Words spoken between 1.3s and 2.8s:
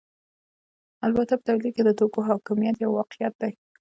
په تولید کې د توکو حاکمیت